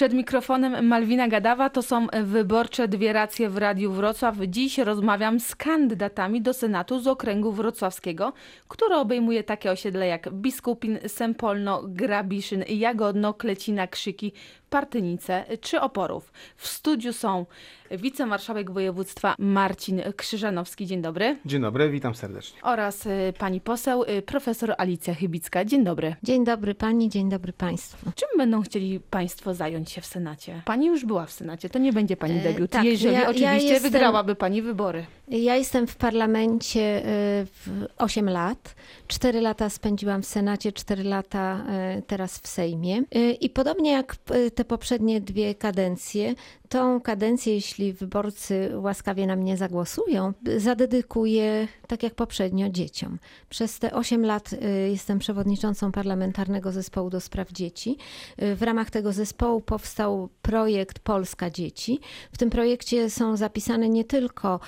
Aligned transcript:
Przed 0.00 0.12
mikrofonem 0.12 0.86
Malwina 0.86 1.28
Gadawa, 1.28 1.70
to 1.70 1.82
są 1.82 2.06
wyborcze 2.22 2.88
dwie 2.88 3.12
racje 3.12 3.50
w 3.50 3.56
Radiu 3.56 3.92
Wrocław. 3.92 4.34
Dziś 4.48 4.78
rozmawiam 4.78 5.40
z 5.40 5.56
kandydatami 5.56 6.42
do 6.42 6.54
Senatu 6.54 7.00
z 7.00 7.06
okręgu 7.06 7.52
wrocławskiego, 7.52 8.32
który 8.68 8.94
obejmuje 8.94 9.44
takie 9.44 9.70
osiedle 9.70 10.06
jak 10.06 10.32
Biskupin, 10.32 10.98
Sempolno, 11.06 11.82
Grabiszyn, 11.84 12.64
Jagodno, 12.68 13.34
Klecina, 13.34 13.86
Krzyki, 13.86 14.32
Partynice 14.70 15.44
czy 15.60 15.80
Oporów. 15.80 16.32
W 16.56 16.66
studiu 16.66 17.12
są 17.12 17.46
wicemarszałek 17.90 18.70
województwa 18.70 19.34
Marcin 19.38 20.02
Krzyżanowski, 20.16 20.86
dzień 20.86 21.02
dobry, 21.02 21.36
Dzień 21.44 21.62
dobry, 21.62 21.90
witam 21.90 22.14
serdecznie. 22.14 22.62
oraz 22.62 23.06
y, 23.06 23.32
pani 23.38 23.60
poseł 23.60 24.02
y, 24.04 24.22
profesor 24.22 24.74
Alicja 24.78 25.14
Chybicka, 25.14 25.64
dzień 25.64 25.84
dobry. 25.84 26.16
Dzień 26.22 26.44
dobry 26.44 26.74
pani, 26.74 27.08
dzień 27.08 27.28
dobry 27.30 27.52
państwu. 27.52 28.10
Czym 28.14 28.28
będą 28.36 28.62
chcieli 28.62 29.00
Państwo 29.00 29.54
zająć 29.54 29.90
się 29.90 30.00
w 30.00 30.06
Senacie? 30.06 30.62
Pani 30.64 30.86
już 30.86 31.04
była 31.04 31.26
w 31.26 31.32
Senacie, 31.32 31.68
to 31.68 31.78
nie 31.78 31.92
będzie 31.92 32.16
Pani 32.16 32.38
E, 32.38 32.42
debiut, 32.42 32.70
tak, 32.70 32.84
jeżeli 32.84 33.14
ja- 33.14 33.20
ja 33.20 33.28
oczywiście 33.28 33.68
jestem- 33.72 33.92
wygrałaby 33.92 34.34
Pani 34.34 34.62
wybory. 34.62 35.06
Ja 35.30 35.56
jestem 35.56 35.86
w 35.86 35.96
parlamencie 35.96 36.98
y, 36.98 37.02
w 37.46 37.86
8 37.98 38.30
lat. 38.30 38.74
4 39.08 39.40
lata 39.40 39.70
spędziłam 39.70 40.22
w 40.22 40.26
Senacie, 40.26 40.72
4 40.72 41.04
lata 41.04 41.64
y, 41.98 42.02
teraz 42.02 42.38
w 42.38 42.46
Sejmie. 42.48 43.02
Y, 43.16 43.32
I 43.32 43.50
podobnie 43.50 43.92
jak 43.92 44.16
y, 44.34 44.50
te 44.50 44.64
poprzednie 44.64 45.20
dwie 45.20 45.54
kadencje, 45.54 46.34
tą 46.68 47.00
kadencję, 47.00 47.54
jeśli 47.54 47.92
wyborcy 47.92 48.70
łaskawie 48.74 49.26
na 49.26 49.36
mnie 49.36 49.56
zagłosują, 49.56 50.32
y, 50.48 50.60
zadedykuję, 50.60 51.68
tak 51.86 52.02
jak 52.02 52.14
poprzednio, 52.14 52.68
dzieciom. 52.68 53.18
Przez 53.48 53.78
te 53.78 53.92
8 53.94 54.26
lat 54.26 54.52
y, 54.52 54.90
jestem 54.90 55.18
przewodniczącą 55.18 55.92
Parlamentarnego 55.92 56.72
Zespołu 56.72 57.10
do 57.10 57.20
Spraw 57.20 57.52
Dzieci. 57.52 57.96
Y, 58.42 58.56
W 58.56 58.62
ramach 58.62 58.90
tego 58.90 59.12
zespołu 59.12 59.60
powstał 59.60 60.28
projekt 60.42 60.98
Polska 60.98 61.50
Dzieci. 61.50 62.00
W 62.32 62.38
tym 62.38 62.50
projekcie 62.50 63.10
są 63.10 63.36
zapisane 63.36 63.88
nie 63.88 64.04
tylko 64.04 64.60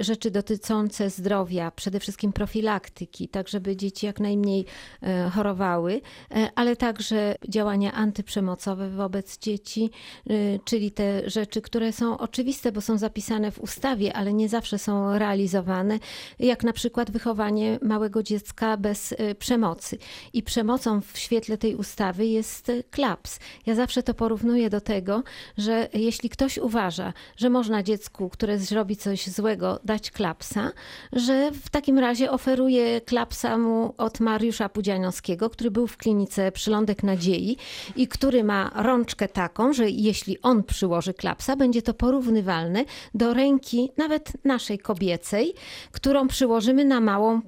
rzeczy 0.00 0.30
dotyczące 0.30 1.10
zdrowia, 1.10 1.70
przede 1.70 2.00
wszystkim 2.00 2.32
profilaktyki, 2.32 3.28
tak 3.28 3.48
żeby 3.48 3.76
dzieci 3.76 4.06
jak 4.06 4.20
najmniej 4.20 4.64
e, 5.02 5.30
chorowały, 5.30 6.00
e, 6.30 6.50
ale 6.54 6.76
także 6.76 7.34
działania 7.48 7.92
antyprzemocowe 7.92 8.90
wobec 8.90 9.38
dzieci, 9.38 9.90
e, 10.30 10.32
czyli 10.64 10.90
te 10.90 11.30
rzeczy, 11.30 11.62
które 11.62 11.92
są 11.92 12.18
oczywiste, 12.18 12.72
bo 12.72 12.80
są 12.80 12.98
zapisane 12.98 13.50
w 13.50 13.58
ustawie, 13.58 14.12
ale 14.12 14.32
nie 14.32 14.48
zawsze 14.48 14.78
są 14.78 15.18
realizowane, 15.18 15.98
jak 16.38 16.64
na 16.64 16.72
przykład 16.72 17.10
wychowanie 17.10 17.78
małego 17.82 18.22
dziecka 18.22 18.76
bez 18.76 19.14
przemocy. 19.38 19.98
I 20.32 20.42
przemocą 20.42 21.00
w 21.00 21.18
świetle 21.18 21.58
tej 21.58 21.74
ustawy 21.74 22.26
jest 22.26 22.72
klaps. 22.90 23.38
Ja 23.66 23.74
zawsze 23.74 24.02
to 24.02 24.14
porównuję 24.14 24.70
do 24.70 24.80
tego, 24.80 25.22
że 25.58 25.88
jeśli 25.94 26.28
ktoś 26.30 26.58
uważa, 26.58 27.12
że 27.36 27.50
można 27.50 27.82
dziecku, 27.82 28.28
które 28.28 28.58
zrobi 28.58 28.96
coś 28.96 29.26
złego, 29.26 29.65
dać 29.84 30.10
klapsa, 30.10 30.72
że 31.12 31.50
w 31.52 31.70
takim 31.70 31.98
razie 31.98 32.30
oferuje 32.30 33.00
klapsa 33.00 33.58
mu 33.58 33.94
od 33.98 34.20
Mariusza 34.20 34.68
Pudzianowskiego, 34.68 35.50
który 35.50 35.70
był 35.70 35.86
w 35.86 35.96
klinice 35.96 36.52
Przylądek 36.52 37.02
Nadziei 37.02 37.56
i 37.96 38.08
który 38.08 38.44
ma 38.44 38.70
rączkę 38.74 39.28
taką, 39.28 39.72
że 39.72 39.90
jeśli 39.90 40.42
on 40.42 40.62
przyłoży 40.62 41.14
klapsa, 41.14 41.56
będzie 41.56 41.82
to 41.82 41.94
porównywalne 41.94 42.84
do 43.14 43.34
ręki 43.34 43.90
nawet 43.96 44.32
naszej 44.44 44.78
kobiecej, 44.78 45.54
którą 45.92 46.28
przyłożymy 46.28 46.84
na 46.84 47.00
małą 47.00 47.40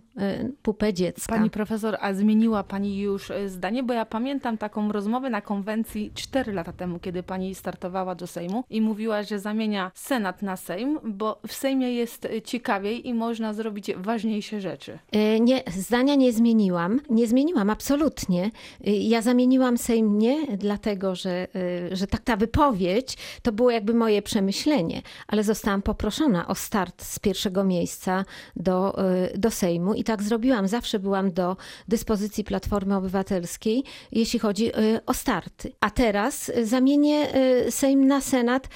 pupę 0.62 0.94
dziecka. 0.94 1.34
Pani 1.34 1.50
profesor, 1.50 1.96
a 2.00 2.14
zmieniła 2.14 2.64
Pani 2.64 2.98
już 2.98 3.30
e, 3.30 3.48
zdanie? 3.48 3.82
Bo 3.82 3.94
ja 3.94 4.04
pamiętam 4.06 4.58
taką 4.58 4.92
rozmowę 4.92 5.30
na 5.30 5.40
konwencji 5.40 6.10
4 6.14 6.52
lata 6.52 6.72
temu, 6.72 6.98
kiedy 6.98 7.22
Pani 7.22 7.54
startowała 7.54 8.14
do 8.14 8.26
Sejmu 8.26 8.64
i 8.70 8.80
mówiła, 8.80 9.22
że 9.22 9.38
zamienia 9.38 9.90
Senat 9.94 10.42
na 10.42 10.56
Sejm, 10.56 10.98
bo 11.04 11.40
w 11.46 11.52
Sejmie 11.52 11.94
jest 11.94 12.24
e, 12.24 12.42
ciekawiej 12.42 13.08
i 13.08 13.14
można 13.14 13.52
zrobić 13.52 13.90
ważniejsze 13.96 14.60
rzeczy. 14.60 14.98
Nie, 15.40 15.62
zdania 15.76 16.14
nie 16.14 16.32
zmieniłam. 16.32 17.00
Nie 17.10 17.26
zmieniłam, 17.26 17.70
absolutnie. 17.70 18.50
Ja 18.84 19.22
zamieniłam 19.22 19.78
Sejm 19.78 20.18
nie 20.18 20.56
dlatego, 20.56 21.14
że, 21.14 21.46
że 21.92 22.06
tak 22.06 22.20
ta 22.20 22.36
wypowiedź 22.36 23.16
to 23.42 23.52
było 23.52 23.70
jakby 23.70 23.94
moje 23.94 24.22
przemyślenie, 24.22 25.02
ale 25.28 25.44
zostałam 25.44 25.82
poproszona 25.82 26.48
o 26.48 26.54
start 26.54 27.02
z 27.02 27.18
pierwszego 27.18 27.64
miejsca 27.64 28.24
do, 28.56 28.96
do 29.34 29.50
Sejmu 29.50 29.94
i 29.94 30.04
tak 30.08 30.22
zrobiłam. 30.22 30.68
Zawsze 30.68 30.98
byłam 30.98 31.32
do 31.32 31.56
dyspozycji 31.88 32.44
Platformy 32.44 32.96
Obywatelskiej, 32.96 33.84
jeśli 34.12 34.38
chodzi 34.38 34.74
e, 34.74 35.00
o 35.06 35.14
starty. 35.14 35.72
A 35.80 35.90
teraz 35.90 36.48
e, 36.54 36.66
zamienię 36.66 37.32
e, 37.32 37.70
Sejm 37.70 38.06
na 38.06 38.20
Senat 38.20 38.68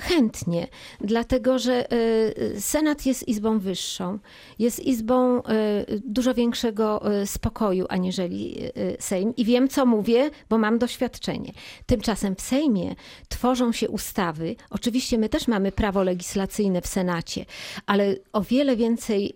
chętnie, 0.00 0.66
dlatego 1.00 1.58
że 1.58 1.88
Senat 2.58 3.06
jest 3.06 3.28
izbą 3.28 3.58
wyższą, 3.58 4.18
jest 4.58 4.80
izbą 4.80 5.42
dużo 6.04 6.34
większego 6.34 7.02
spokoju 7.24 7.86
aniżeli 7.88 8.56
Sejm 8.98 9.36
i 9.36 9.44
wiem, 9.44 9.68
co 9.68 9.86
mówię, 9.86 10.30
bo 10.48 10.58
mam 10.58 10.78
doświadczenie. 10.78 11.52
Tymczasem 11.86 12.36
w 12.36 12.40
Sejmie 12.40 12.94
tworzą 13.28 13.72
się 13.72 13.88
ustawy. 13.88 14.56
Oczywiście 14.70 15.18
my 15.18 15.28
też 15.28 15.48
mamy 15.48 15.72
prawo 15.72 16.02
legislacyjne 16.02 16.80
w 16.80 16.86
Senacie, 16.86 17.44
ale 17.86 18.16
o 18.32 18.40
wiele 18.40 18.76
więcej 18.76 19.34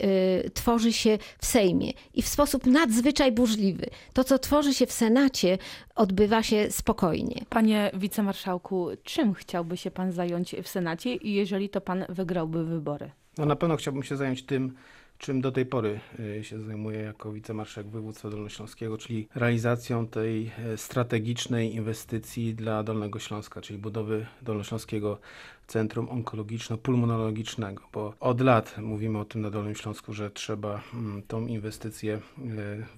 tworzy 0.54 0.92
się 0.92 1.18
w 1.38 1.47
Sejmie 1.47 1.92
i 2.14 2.22
w 2.22 2.28
sposób 2.28 2.66
nadzwyczaj 2.66 3.32
burzliwy. 3.32 3.87
To, 4.12 4.25
co 4.25 4.38
tworzy 4.38 4.75
się 4.75 4.87
w 4.87 4.92
Senacie, 4.92 5.59
odbywa 5.94 6.42
się 6.42 6.70
spokojnie. 6.70 7.44
Panie 7.48 7.91
wicemarszałku, 7.94 8.88
czym 9.03 9.34
chciałby 9.34 9.76
się 9.76 9.91
Pan 9.91 10.12
zająć 10.12 10.56
w 10.62 10.69
Senacie, 10.69 11.15
i 11.15 11.32
jeżeli 11.32 11.69
to 11.69 11.81
Pan 11.81 12.04
wygrałby 12.09 12.65
wybory? 12.65 13.10
No 13.38 13.47
na 13.47 13.56
pewno 13.56 13.76
chciałbym 13.76 14.03
się 14.03 14.16
zająć 14.16 14.42
tym, 14.42 14.72
czym 15.19 15.41
do 15.41 15.53
tej 15.53 15.66
pory 15.66 16.00
y, 16.38 16.44
się 16.44 16.60
zajmuję 16.60 17.00
jako 17.00 17.32
wicemarszałek 17.32 17.91
województwa 17.91 18.31
dolnośląskiego, 18.31 18.98
czyli 18.98 19.28
realizacją 19.34 20.06
tej 20.06 20.50
e, 20.59 20.76
strategicznej 20.76 21.75
inwestycji 21.75 22.54
dla 22.54 22.82
Dolnego 22.82 23.19
Śląska, 23.19 23.60
czyli 23.60 23.78
budowy 23.78 24.26
Dolnośląskiego 24.42 25.19
Centrum 25.66 26.06
Onkologiczno-Pulmonologicznego, 26.09 27.82
bo 27.93 28.15
od 28.21 28.41
lat 28.41 28.78
mówimy 28.78 29.19
o 29.19 29.25
tym 29.25 29.41
na 29.41 29.50
Dolnym 29.50 29.75
Śląsku, 29.75 30.12
że 30.12 30.31
trzeba 30.31 30.81
mm, 30.94 31.22
tą 31.22 31.47
inwestycję 31.47 32.15
e, 32.15 32.21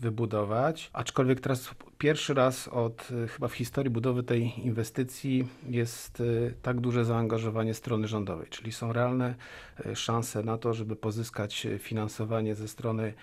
wybudować, 0.00 0.90
aczkolwiek 0.92 1.40
teraz 1.40 1.70
pierwszy 1.98 2.34
raz 2.34 2.68
od 2.68 3.08
e, 3.24 3.28
chyba 3.28 3.48
w 3.48 3.54
historii 3.54 3.90
budowy 3.90 4.22
tej 4.22 4.66
inwestycji 4.66 5.48
jest 5.68 6.20
e, 6.20 6.24
tak 6.62 6.80
duże 6.80 7.04
zaangażowanie 7.04 7.74
strony 7.74 8.08
rządowej, 8.08 8.46
czyli 8.50 8.72
są 8.72 8.92
realne 8.92 9.34
szanse 9.94 10.42
na 10.42 10.58
to, 10.58 10.74
żeby 10.74 10.96
pozyskać 10.96 11.66
finansowanie 11.78 12.54
ze 12.54 12.68
strony 12.68 13.14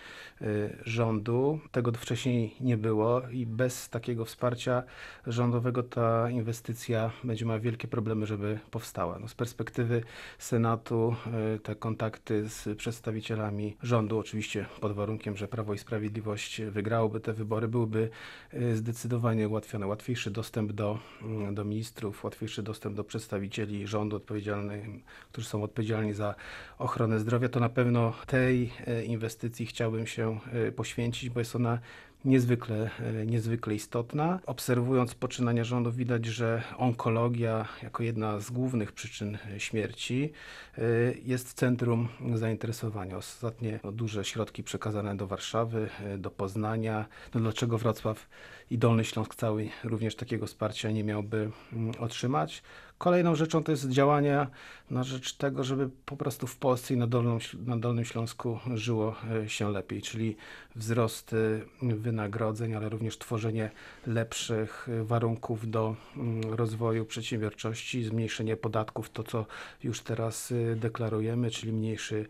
rządu. 0.86 1.60
Tego 1.72 1.92
wcześniej 1.92 2.56
nie 2.60 2.78
było 2.78 3.22
i 3.32 3.46
bez 3.46 3.90
takiego 3.90 4.26
wsparcia 4.26 4.84
rządowego 5.28 5.84
ta 5.84 6.30
inwestycja 6.30 7.12
będzie 7.24 7.46
miała 7.46 7.60
wielkie 7.60 7.88
problemy, 7.88 8.26
żeby 8.26 8.60
powstała. 8.72 9.20
No, 9.20 9.28
z 9.36 9.38
perspektywy 9.38 10.04
Senatu 10.40 11.16
e, 11.56 11.60
te 11.60 11.76
kontakty 11.76 12.50
z 12.50 12.78
przedstawicielami 12.78 13.78
rządu, 13.84 14.20
oczywiście 14.20 14.66
pod 14.82 14.92
warunkiem, 14.92 15.38
że 15.38 15.48
Prawo 15.48 15.74
i 15.74 15.78
Sprawiedliwość 15.78 16.62
wygrałoby 16.62 17.20
te 17.20 17.34
wybory, 17.34 17.68
byłyby 17.68 18.10
e, 18.52 18.76
zdecydowanie 18.76 19.50
ułatwione. 19.50 19.88
Łatwiejszy 19.88 20.32
dostęp 20.32 20.72
do, 20.72 21.00
mm, 21.22 21.56
do 21.56 21.66
ministrów, 21.66 22.24
łatwiejszy 22.24 22.64
dostęp 22.64 22.96
do 22.96 23.04
przedstawicieli 23.04 23.88
rządu 23.88 24.16
odpowiedzialnych, 24.16 24.86
którzy 25.32 25.48
są 25.48 25.64
odpowiedzialni 25.64 26.14
za 26.14 26.36
ochronę 26.78 27.20
zdrowia, 27.20 27.50
to 27.50 27.60
na 27.60 27.70
pewno 27.70 28.14
tej 28.26 28.72
e, 28.88 29.04
inwestycji 29.04 29.66
chciałbym 29.66 30.08
się 30.08 30.40
poświęcić, 30.76 31.30
bo 31.30 31.40
jest 31.40 31.56
ona 31.56 31.80
niezwykle, 32.26 32.90
e, 33.00 33.26
niezwykle 33.26 33.76
istotna. 33.76 34.40
Obserwując 34.46 35.16
poczynania 35.16 35.64
rządu 35.64 35.92
widać, 35.92 36.26
że 36.26 36.64
onkologia 36.78 37.68
jako 37.84 38.04
jedna 38.04 38.40
z 38.40 38.52
głównych 38.52 38.92
przyczyn 38.92 39.38
e, 39.56 39.60
śmierci 39.60 40.32
e, 40.78 40.82
jest 41.24 41.54
centrum 41.54 42.08
zainteresowania. 42.36 43.18
Ostatnie 43.18 43.80
duże 43.94 44.26
środki 44.26 44.64
przekazane 44.64 45.18
do 45.18 45.28
Warszawy, 45.28 45.90
do 46.18 46.32
Poznania. 46.32 47.06
No, 47.34 47.42
dlaczego 47.42 47.78
Wrocław 47.78 48.28
i 48.70 48.78
Dolny 48.78 49.06
Śląsk 49.06 49.36
cały 49.36 49.70
również 49.84 50.16
takiego 50.16 50.48
wsparcia 50.48 50.92
nie 50.92 51.04
miałby 51.04 51.52
mm, 51.74 51.94
otrzymać? 52.00 52.64
Kolejną 53.06 53.36
rzeczą 53.36 53.64
to 53.64 53.72
jest 53.72 53.90
działania 53.90 54.48
na 54.90 55.04
rzecz 55.04 55.34
tego, 55.34 55.64
żeby 55.64 55.90
po 56.06 56.18
prostu 56.18 56.48
w 56.48 56.58
Polsce 56.58 56.94
i 56.94 56.98
na, 56.98 57.08
Dolną, 57.08 57.38
na 57.66 57.78
Dolnym 57.78 58.06
Śląsku 58.06 58.60
żyło 58.76 59.16
e, 59.46 59.50
się 59.50 59.72
lepiej, 59.72 60.02
czyli 60.02 60.36
wzrost 60.76 61.34
e, 61.34 61.96
wynagrodzeń, 61.96 62.76
ale 62.76 62.90
również 62.90 63.18
tworzenie 63.18 63.72
lepszych 64.08 64.90
e, 64.90 65.04
warunków 65.04 65.70
do 65.70 65.96
mm, 66.18 66.54
rozwoju 66.54 67.06
przedsiębiorczości, 67.06 68.04
zmniejszenie 68.04 68.58
podatków, 68.58 69.10
to 69.10 69.24
co 69.24 69.46
już 69.84 70.02
teraz 70.02 70.54
deklarujemy, 70.76 71.52
czyli 71.52 71.74
mniejszy 71.74 72.26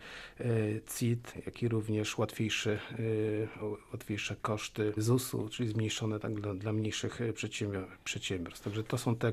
CIT, 0.95 1.33
jak 1.45 1.63
i 1.63 1.68
również 1.68 2.18
łatwiejszy, 2.18 2.80
łatwiejsze 3.92 4.36
koszty 4.42 4.94
ZUS-u, 4.98 5.50
czyli 5.50 5.69
zmniejszone 5.69 6.19
tak, 6.19 6.33
dla, 6.33 6.54
dla 6.54 6.74
mniejszych 6.74 7.19
przedsiębior- 7.33 7.88
przedsiębiorstw. 8.04 8.63
Także 8.63 8.83
to 8.83 8.98
są 8.98 9.16
te, 9.16 9.31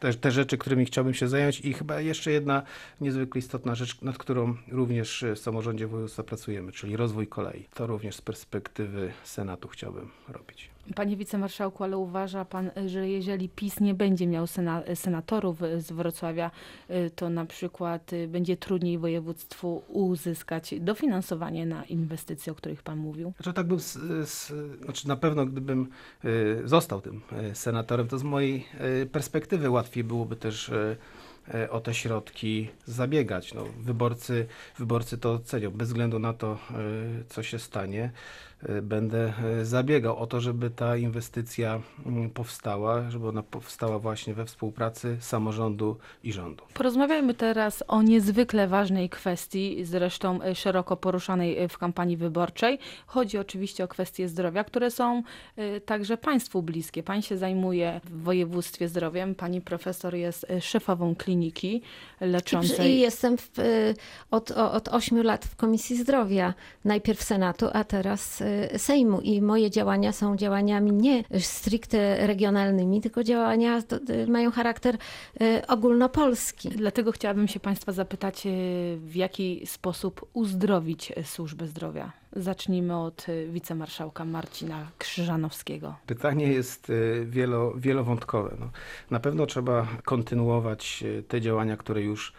te, 0.00 0.11
te 0.16 0.30
rzeczy, 0.30 0.58
którymi 0.58 0.84
chciałbym 0.84 1.14
się 1.14 1.28
zająć 1.28 1.60
i 1.60 1.72
chyba 1.72 2.00
jeszcze 2.00 2.30
jedna 2.30 2.62
niezwykle 3.00 3.38
istotna 3.38 3.74
rzecz, 3.74 4.02
nad 4.02 4.18
którą 4.18 4.56
również 4.68 5.24
w 5.34 5.38
samorządzie 5.38 5.86
województwa 5.86 6.22
pracujemy, 6.22 6.72
czyli 6.72 6.96
rozwój 6.96 7.26
kolei. 7.26 7.68
To 7.74 7.86
również 7.86 8.16
z 8.16 8.20
perspektywy 8.20 9.12
Senatu 9.24 9.68
chciałbym 9.68 10.10
robić. 10.28 10.72
Panie 10.94 11.16
wicemarszałku, 11.16 11.84
ale 11.84 11.98
uważa 11.98 12.44
pan, 12.44 12.70
że 12.86 13.08
jeżeli 13.08 13.48
PiS 13.48 13.80
nie 13.80 13.94
będzie 13.94 14.26
miał 14.26 14.46
sena 14.46 14.82
senatorów 14.94 15.60
z 15.78 15.92
Wrocławia, 15.92 16.50
y, 16.90 17.10
to 17.10 17.30
na 17.30 17.46
przykład 17.46 18.12
y, 18.12 18.28
będzie 18.28 18.56
trudniej 18.56 18.98
województwu 18.98 19.82
uzyskać 19.88 20.74
dofinansowanie 20.80 21.66
na 21.66 21.84
inwestycje, 21.84 22.52
o 22.52 22.56
których 22.56 22.82
pan 22.82 22.98
mówił? 22.98 23.32
Znaczy 23.36 23.52
tak 23.52 23.66
bym, 23.66 23.80
z, 23.80 23.98
z, 24.28 24.52
znaczy 24.84 25.08
na 25.08 25.16
pewno 25.16 25.46
gdybym 25.46 25.88
y, 26.24 26.62
został 26.64 27.00
tym 27.00 27.20
senatorem, 27.52 28.08
to 28.08 28.18
z 28.18 28.22
mojej 28.22 28.66
perspektywy 29.12 29.70
łatwiej 29.70 29.91
byłoby 29.96 30.36
też 30.36 30.68
y, 30.68 30.96
y, 31.54 31.70
o 31.70 31.80
te 31.80 31.94
środki 31.94 32.68
zabiegać. 32.86 33.54
No, 33.54 33.64
wyborcy, 33.80 34.46
wyborcy 34.78 35.18
to 35.18 35.38
cenią, 35.38 35.70
bez 35.70 35.88
względu 35.88 36.18
na 36.18 36.32
to, 36.32 36.58
y, 37.20 37.24
co 37.28 37.42
się 37.42 37.58
stanie. 37.58 38.10
Y, 38.68 38.82
Będę 38.82 39.32
y, 39.60 39.66
zabiegał 39.66 40.16
o 40.16 40.26
to, 40.26 40.40
żeby 40.40 40.70
ta 40.70 40.96
inwestycja 40.96 41.80
mm, 42.06 42.30
powstała, 42.30 43.10
żeby 43.10 43.28
ona 43.28 43.42
powstała 43.42 43.98
właśnie 43.98 44.34
we 44.34 44.44
współpracy 44.44 45.16
samorządu 45.20 45.96
i 46.24 46.32
rządu. 46.32 46.64
Porozmawiajmy 46.74 47.34
teraz 47.34 47.84
o 47.88 48.02
niezwykle 48.02 48.68
ważnej 48.68 49.08
kwestii, 49.08 49.84
zresztą 49.84 50.42
y, 50.42 50.54
szeroko 50.54 50.96
poruszanej 50.96 51.68
w 51.68 51.78
kampanii 51.78 52.16
wyborczej. 52.16 52.78
Chodzi 53.06 53.38
oczywiście 53.38 53.84
o 53.84 53.88
kwestie 53.88 54.28
zdrowia, 54.28 54.64
które 54.64 54.90
są 54.90 55.22
także 55.86 56.16
państwu 56.16 56.62
bliskie. 56.62 57.02
Pan 57.02 57.22
się 57.22 57.36
zajmuje 57.36 58.00
w 58.04 58.22
województwie 58.22 58.88
zdrowiem, 58.88 59.34
pani 59.34 59.60
profesor 59.60 60.14
jest 60.14 60.46
szefową 60.60 61.14
kliniki 61.14 61.82
leczącej. 62.20 62.90
I 62.90 63.00
jestem 63.00 63.38
w, 63.38 63.50
od, 64.30 64.50
od 64.50 64.88
8 64.88 65.22
lat 65.22 65.44
w 65.44 65.56
Komisji 65.56 65.96
Zdrowia, 65.96 66.54
najpierw 66.84 67.22
Senatu, 67.22 67.66
a 67.72 67.84
teraz 67.84 68.42
Sejmu. 68.76 69.20
I 69.20 69.42
moje 69.42 69.70
działania 69.70 70.12
są 70.12 70.36
działaniami 70.36 70.92
nie 70.92 71.24
stricte 71.38 72.26
regionalnymi, 72.26 73.00
tylko 73.00 73.24
działania 73.24 73.82
y, 74.10 74.26
mają 74.26 74.50
charakter 74.50 74.94
y, 74.94 75.66
ogólnopolski. 75.66 76.68
Dlatego 76.68 77.12
chciałabym 77.12 77.48
się 77.48 77.60
Państwa 77.60 77.92
zapytać, 77.92 78.46
y, 78.46 78.96
w 79.00 79.16
jaki 79.16 79.66
sposób 79.66 80.30
uzdrowić 80.32 81.12
służbę 81.24 81.66
zdrowia. 81.66 82.21
Zacznijmy 82.36 82.96
od 82.96 83.28
y, 83.28 83.48
wicemarszałka 83.52 84.24
Marcina 84.24 84.90
Krzyżanowskiego. 84.98 85.94
Pytanie 86.06 86.46
jest 86.46 86.90
y, 86.90 87.26
wielo, 87.28 87.72
wielowątkowe. 87.76 88.56
No, 88.60 88.70
na 89.10 89.20
pewno 89.20 89.46
trzeba 89.46 89.86
kontynuować 90.04 91.02
y, 91.06 91.22
te 91.22 91.40
działania, 91.40 91.76
które 91.76 92.02
już 92.02 92.32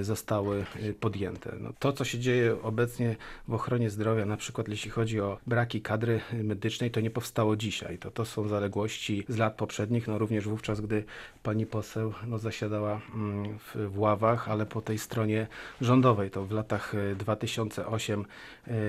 zostały 0.00 0.64
podjęte. 1.00 1.52
No, 1.60 1.72
to, 1.78 1.92
co 1.92 2.04
się 2.04 2.18
dzieje 2.18 2.62
obecnie 2.62 3.16
w 3.48 3.54
ochronie 3.54 3.90
zdrowia, 3.90 4.26
na 4.26 4.36
przykład 4.36 4.68
jeśli 4.68 4.90
chodzi 4.90 5.20
o 5.20 5.38
braki 5.46 5.82
kadry 5.82 6.20
medycznej, 6.32 6.90
to 6.90 7.00
nie 7.00 7.10
powstało 7.10 7.56
dzisiaj. 7.56 7.98
To, 7.98 8.10
to 8.10 8.24
są 8.24 8.48
zaległości 8.48 9.24
z 9.28 9.36
lat 9.36 9.54
poprzednich, 9.54 10.08
no, 10.08 10.18
również 10.18 10.48
wówczas, 10.48 10.80
gdy 10.80 11.04
pani 11.42 11.66
poseł 11.66 12.12
no, 12.26 12.38
zasiadała 12.38 13.00
mm, 13.14 13.58
w, 13.58 13.76
w 13.94 13.98
ławach, 13.98 14.48
ale 14.48 14.66
po 14.66 14.80
tej 14.80 14.98
stronie 14.98 15.46
rządowej. 15.80 16.30
To 16.30 16.44
w 16.44 16.52
latach 16.52 16.94
2008 17.16 18.24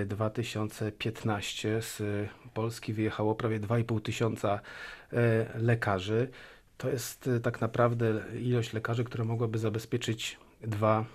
2009 0.06 0.29
2015 0.30 1.82
z 1.82 2.02
Polski 2.54 2.94
wyjechało 2.94 3.36
prawie 3.36 3.60
2,5 3.60 4.02
tysiąca 4.02 4.60
e, 5.14 5.46
lekarzy. 5.60 6.30
To 6.78 6.90
jest 6.90 7.28
e, 7.28 7.40
tak 7.40 7.62
naprawdę 7.62 8.22
ilość 8.42 8.74
lekarzy, 8.74 9.04
która 9.04 9.24
mogłaby 9.24 9.58
zabezpieczyć 9.58 10.38
dwa, 10.62 11.06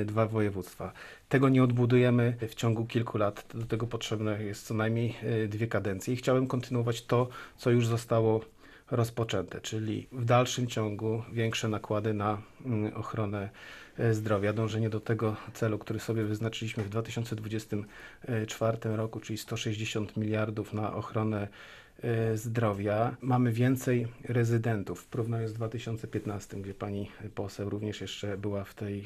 e, 0.00 0.04
dwa 0.04 0.26
województwa. 0.26 0.92
Tego 1.28 1.48
nie 1.48 1.62
odbudujemy 1.62 2.36
w 2.48 2.54
ciągu 2.54 2.86
kilku 2.86 3.18
lat. 3.18 3.46
Do 3.54 3.66
tego 3.66 3.86
potrzebne 3.86 4.44
jest 4.44 4.66
co 4.66 4.74
najmniej 4.74 5.16
dwie 5.48 5.66
kadencje. 5.66 6.14
I 6.14 6.16
chciałem 6.16 6.46
kontynuować 6.46 7.02
to, 7.02 7.28
co 7.56 7.70
już 7.70 7.86
zostało 7.86 8.40
rozpoczęte, 8.90 9.60
czyli 9.60 10.06
w 10.12 10.24
dalszym 10.24 10.66
ciągu 10.66 11.22
większe 11.32 11.68
nakłady 11.68 12.14
na 12.14 12.42
mm, 12.64 12.94
ochronę 12.94 13.50
zdrowia, 14.12 14.52
dążenie 14.52 14.90
do 14.90 15.00
tego 15.00 15.36
celu, 15.54 15.78
który 15.78 16.00
sobie 16.00 16.24
wyznaczyliśmy 16.24 16.84
w 16.84 16.88
2024 16.88 18.78
roku, 18.96 19.20
czyli 19.20 19.38
160 19.38 20.16
miliardów 20.16 20.72
na 20.72 20.94
ochronę 20.94 21.48
e, 22.02 22.36
zdrowia. 22.36 23.16
Mamy 23.20 23.52
więcej 23.52 24.06
rezydentów 24.24 25.00
w 25.00 25.06
porównaniu 25.06 25.48
z 25.48 25.52
2015, 25.52 26.56
gdzie 26.56 26.74
pani 26.74 27.10
poseł 27.34 27.70
również 27.70 28.00
jeszcze 28.00 28.38
była 28.38 28.64
w 28.64 28.74
tej, 28.74 28.98
e, 29.00 29.04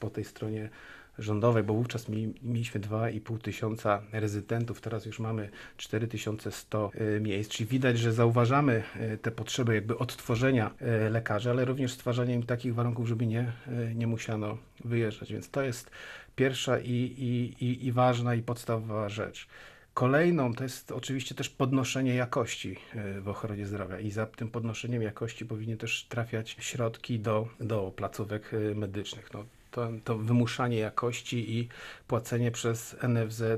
po 0.00 0.10
tej 0.10 0.24
stronie 0.24 0.70
rządowej, 1.18 1.62
bo 1.62 1.74
wówczas 1.74 2.08
mieli, 2.08 2.34
mieliśmy 2.42 2.80
2,5 2.80 3.38
tysiąca 3.38 4.02
rezydentów, 4.12 4.80
teraz 4.80 5.06
już 5.06 5.18
mamy 5.18 5.50
4100 5.76 6.90
e, 6.94 7.20
miejsc, 7.20 7.50
czyli 7.50 7.68
widać, 7.68 7.98
że 7.98 8.12
zauważamy 8.12 8.82
e, 8.96 9.18
te 9.18 9.30
potrzeby 9.30 9.74
jakby 9.74 9.98
odtworzenia 9.98 10.70
e, 10.80 11.10
lekarzy, 11.10 11.50
ale 11.50 11.64
również 11.64 11.92
stwarzania 11.92 12.34
im 12.34 12.42
takich 12.42 12.74
warunków, 12.74 13.08
żeby 13.08 13.26
nie, 13.26 13.52
nie 13.94 14.06
musiano 14.06 14.58
wyjeżdżać, 14.84 15.32
więc 15.32 15.50
to 15.50 15.62
jest 15.62 15.90
pierwsza 16.36 16.78
i, 16.78 16.90
i, 16.90 17.64
i, 17.64 17.86
i 17.86 17.92
ważna 17.92 18.34
i 18.34 18.42
podstawowa 18.42 19.08
rzecz. 19.08 19.48
Kolejną 19.94 20.54
to 20.54 20.62
jest 20.64 20.92
oczywiście 20.92 21.34
też 21.34 21.48
podnoszenie 21.48 22.14
jakości 22.14 22.76
w 23.20 23.28
ochronie 23.28 23.66
zdrowia 23.66 24.00
i 24.00 24.10
za 24.10 24.26
tym 24.26 24.48
podnoszeniem 24.50 25.02
jakości 25.02 25.46
powinny 25.46 25.76
też 25.76 26.06
trafiać 26.08 26.56
środki 26.60 27.20
do, 27.20 27.48
do 27.60 27.92
placówek 27.96 28.50
medycznych. 28.74 29.34
No, 29.34 29.44
to, 29.74 29.88
to 30.04 30.18
wymuszanie 30.18 30.78
jakości 30.78 31.58
i 31.58 31.68
płacenie 32.06 32.50
przez 32.50 32.96
NFZ 33.08 33.42
e, 33.42 33.54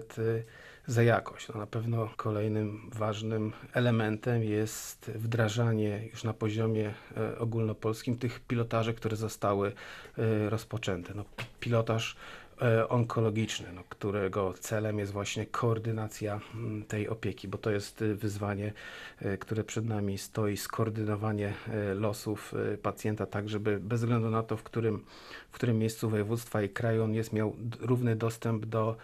za 0.86 1.02
jakość. 1.02 1.48
No, 1.48 1.60
na 1.60 1.66
pewno 1.66 2.10
kolejnym 2.16 2.90
ważnym 2.94 3.52
elementem 3.72 4.42
jest 4.44 5.10
wdrażanie 5.14 6.08
już 6.12 6.24
na 6.24 6.32
poziomie 6.32 6.94
e, 7.16 7.38
ogólnopolskim 7.38 8.18
tych 8.18 8.40
pilotaży, 8.40 8.94
które 8.94 9.16
zostały 9.16 9.72
e, 10.18 10.50
rozpoczęte. 10.50 11.14
No, 11.14 11.24
pi- 11.24 11.44
pilotaż 11.60 12.16
onkologiczny, 12.88 13.72
no, 13.72 13.82
którego 13.88 14.54
celem 14.60 14.98
jest 14.98 15.12
właśnie 15.12 15.46
koordynacja 15.46 16.40
mm, 16.54 16.84
tej 16.84 17.08
opieki, 17.08 17.48
bo 17.48 17.58
to 17.58 17.70
jest 17.70 18.02
y, 18.02 18.14
wyzwanie, 18.14 18.72
y, 19.22 19.38
które 19.38 19.64
przed 19.64 19.84
nami 19.84 20.18
stoi, 20.18 20.56
skoordynowanie 20.56 21.54
y, 21.92 21.94
losów 21.94 22.54
pacjenta, 22.82 23.26
tak 23.26 23.48
żeby 23.48 23.80
bez 23.80 24.00
względu 24.00 24.30
na 24.30 24.42
to, 24.42 24.56
w 24.56 24.62
którym, 24.62 25.04
w 25.50 25.54
którym 25.54 25.78
miejscu 25.78 26.10
województwa 26.10 26.62
i 26.62 26.68
kraju 26.68 27.04
on 27.04 27.14
jest, 27.14 27.32
miał 27.32 27.56
równy 27.80 28.16
dostęp 28.16 28.66
do, 28.66 28.96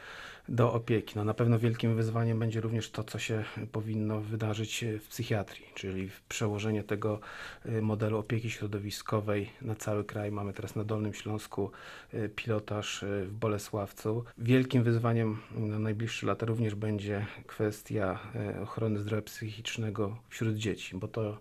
do 0.48 0.72
opieki. 0.72 1.12
No, 1.16 1.24
na 1.24 1.34
pewno 1.34 1.58
wielkim 1.58 1.96
wyzwaniem 1.96 2.38
będzie 2.38 2.60
również 2.60 2.90
to, 2.90 3.04
co 3.04 3.18
się 3.18 3.44
powinno 3.72 4.20
wydarzyć 4.20 4.82
y, 4.82 4.98
w 4.98 5.08
psychiatrii, 5.08 5.66
czyli 5.74 6.10
przełożenie 6.28 6.82
tego 6.82 7.20
y, 7.66 7.82
modelu 7.82 8.18
opieki 8.18 8.50
środowiskowej 8.50 9.50
na 9.62 9.74
cały 9.74 10.04
kraj. 10.04 10.32
Mamy 10.32 10.52
teraz 10.52 10.76
na 10.76 10.84
Dolnym 10.84 11.14
Śląsku 11.14 11.70
y, 12.14 12.28
pilotaż 12.36 13.04
w 13.26 13.32
Bolesławcu. 13.32 14.24
Wielkim 14.38 14.82
wyzwaniem 14.82 15.38
na 15.56 15.78
najbliższe 15.78 16.26
lata 16.26 16.46
również 16.46 16.74
będzie 16.74 17.26
kwestia 17.46 18.18
ochrony 18.62 18.98
zdrowia 18.98 19.22
psychicznego 19.22 20.16
wśród 20.28 20.56
dzieci, 20.56 20.96
bo 20.96 21.08
to 21.08 21.38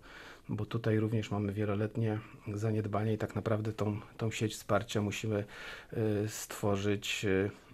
bo 0.50 0.65
tutaj 0.65 1.00
również 1.00 1.31
mamy 1.31 1.53
wieloletnie 1.53 2.20
zaniedbanie 2.53 3.13
i 3.13 3.17
tak 3.17 3.36
naprawdę 3.36 3.74
tą, 3.74 4.00
tą 4.17 4.31
sieć 4.31 4.53
wsparcia 4.53 5.01
musimy 5.01 5.46
stworzyć 6.27 7.25